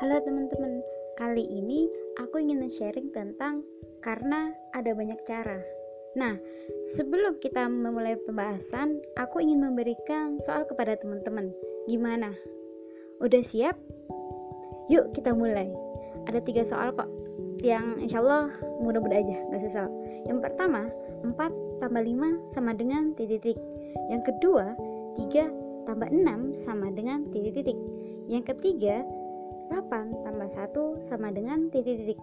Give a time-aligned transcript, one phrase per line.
[0.00, 0.80] Halo teman-teman,
[1.20, 1.84] kali ini
[2.16, 3.60] aku ingin sharing tentang
[4.00, 5.60] karena ada banyak cara.
[6.16, 6.40] Nah,
[6.96, 11.52] sebelum kita memulai pembahasan, aku ingin memberikan soal kepada teman-teman.
[11.84, 12.32] Gimana?
[13.20, 13.76] Udah siap?
[14.88, 15.68] Yuk kita mulai.
[16.32, 17.12] Ada tiga soal kok,
[17.60, 18.48] yang insya Allah
[18.80, 19.84] mudah-mudah aja, gak susah.
[20.24, 20.88] Yang pertama,
[21.28, 21.36] 4
[21.84, 23.60] tambah 5 sama dengan titik-titik.
[24.08, 24.72] Yang kedua,
[25.20, 25.44] 3
[25.84, 27.76] tambah 6 sama dengan titik-titik.
[28.32, 29.04] Yang ketiga,
[29.70, 32.18] 8 tambah 1 sama dengan titik-titik.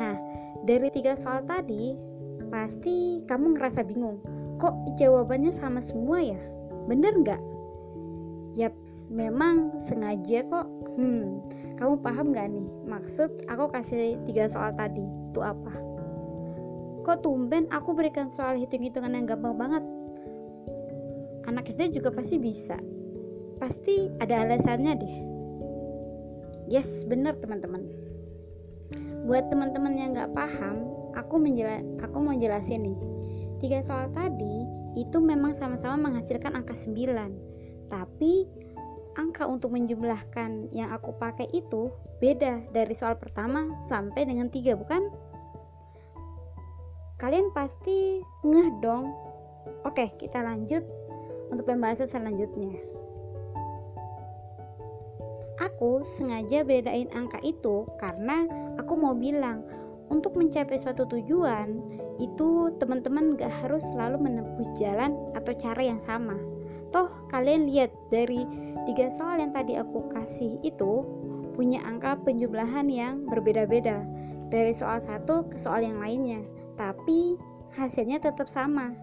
[0.00, 0.16] Nah,
[0.64, 1.94] dari tiga soal tadi,
[2.48, 4.18] pasti kamu ngerasa bingung.
[4.56, 6.40] Kok jawabannya sama semua ya?
[6.88, 7.42] Bener nggak?
[8.56, 10.66] Yaps, memang sengaja kok.
[10.96, 11.44] Hmm,
[11.76, 12.68] kamu paham nggak nih?
[12.88, 15.76] Maksud aku kasih tiga soal tadi itu apa?
[17.04, 19.84] Kok tumben aku berikan soal hitung-hitungan yang gampang banget?
[21.48, 22.76] Anak SD juga pasti bisa.
[23.60, 25.29] Pasti ada alasannya deh
[26.70, 27.82] yes bener teman-teman.
[29.26, 30.86] Buat teman-teman yang nggak paham
[31.18, 32.98] aku menjela aku mau jelasin nih.
[33.58, 38.46] Tiga soal tadi itu memang sama-sama menghasilkan angka 9 tapi
[39.18, 41.90] angka untuk menjumlahkan yang aku pakai itu
[42.22, 45.10] beda dari soal pertama sampai dengan tiga bukan?
[47.18, 49.10] Kalian pasti ngeh dong.
[49.84, 50.86] Oke kita lanjut
[51.50, 52.89] untuk pembahasan selanjutnya
[55.60, 58.48] Aku sengaja bedain angka itu karena
[58.80, 59.60] aku mau bilang
[60.08, 61.84] untuk mencapai suatu tujuan
[62.16, 66.36] itu teman-teman gak harus selalu menempuh jalan atau cara yang sama.
[66.96, 68.48] Toh kalian lihat dari
[68.88, 71.04] tiga soal yang tadi aku kasih itu
[71.52, 74.00] punya angka penjumlahan yang berbeda-beda
[74.48, 76.40] dari soal satu ke soal yang lainnya,
[76.80, 77.36] tapi
[77.76, 78.96] hasilnya tetap sama.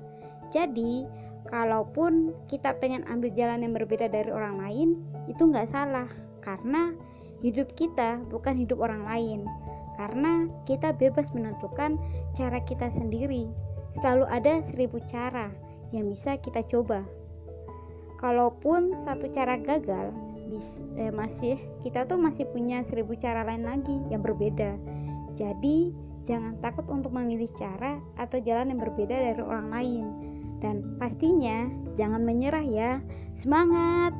[0.49, 1.05] Jadi
[1.47, 4.89] kalaupun kita pengen ambil jalan yang berbeda dari orang lain,
[5.31, 6.09] itu nggak salah
[6.47, 6.95] karena
[7.43, 9.39] hidup kita bukan hidup orang lain.
[9.99, 11.99] Karena kita bebas menentukan
[12.37, 13.51] cara kita sendiri.
[13.91, 15.51] Selalu ada seribu cara
[15.91, 17.03] yang bisa kita coba.
[18.21, 20.15] Kalaupun satu cara gagal
[20.97, 24.79] eh, masih kita tuh masih punya seribu cara lain lagi yang berbeda.
[25.35, 25.93] Jadi
[26.25, 30.05] jangan takut untuk memilih cara atau jalan yang berbeda dari orang lain.
[30.57, 32.91] Dan pastinya jangan menyerah ya.
[33.37, 34.17] Semangat